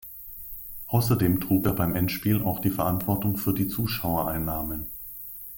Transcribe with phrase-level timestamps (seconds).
[0.87, 4.87] Außerdem trug er beim Endspiel auch die Verantwortung für die Zuschauereinnahmen.